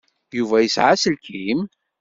Yuba 0.37 0.57
yesɛa 0.63 0.91
aselkim? 0.93 1.61